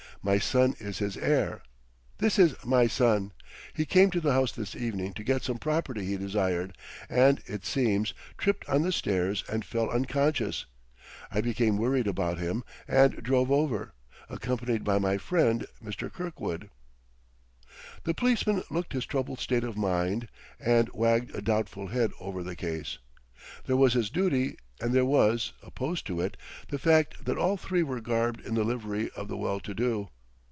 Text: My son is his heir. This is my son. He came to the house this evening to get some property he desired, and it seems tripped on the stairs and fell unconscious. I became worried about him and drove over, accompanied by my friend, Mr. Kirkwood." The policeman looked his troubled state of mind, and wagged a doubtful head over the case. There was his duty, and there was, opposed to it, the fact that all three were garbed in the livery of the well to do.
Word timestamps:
My 0.23 0.37
son 0.37 0.75
is 0.79 0.99
his 0.99 1.17
heir. 1.17 1.63
This 2.19 2.37
is 2.37 2.53
my 2.63 2.85
son. 2.85 3.31
He 3.73 3.87
came 3.87 4.11
to 4.11 4.21
the 4.21 4.33
house 4.33 4.51
this 4.51 4.75
evening 4.75 5.15
to 5.15 5.23
get 5.23 5.41
some 5.41 5.57
property 5.57 6.05
he 6.05 6.15
desired, 6.15 6.77
and 7.09 7.41
it 7.47 7.65
seems 7.65 8.13
tripped 8.37 8.69
on 8.69 8.83
the 8.83 8.91
stairs 8.91 9.43
and 9.49 9.65
fell 9.65 9.89
unconscious. 9.89 10.67
I 11.31 11.41
became 11.41 11.79
worried 11.79 12.05
about 12.05 12.37
him 12.37 12.63
and 12.87 13.15
drove 13.23 13.51
over, 13.51 13.93
accompanied 14.29 14.83
by 14.83 14.99
my 14.99 15.17
friend, 15.17 15.65
Mr. 15.83 16.13
Kirkwood." 16.13 16.69
The 18.03 18.13
policeman 18.13 18.61
looked 18.69 18.93
his 18.93 19.07
troubled 19.07 19.39
state 19.39 19.63
of 19.63 19.75
mind, 19.75 20.27
and 20.59 20.87
wagged 20.93 21.33
a 21.33 21.41
doubtful 21.41 21.87
head 21.87 22.11
over 22.19 22.43
the 22.43 22.55
case. 22.55 22.99
There 23.65 23.75
was 23.75 23.93
his 23.93 24.11
duty, 24.11 24.55
and 24.79 24.93
there 24.93 25.05
was, 25.05 25.53
opposed 25.63 26.05
to 26.07 26.21
it, 26.21 26.37
the 26.69 26.77
fact 26.79 27.25
that 27.25 27.37
all 27.39 27.55
three 27.57 27.81
were 27.83 28.01
garbed 28.01 28.39
in 28.41 28.53
the 28.55 28.63
livery 28.63 29.09
of 29.15 29.27
the 29.27 29.37
well 29.37 29.59
to 29.61 29.73
do. 29.75 30.09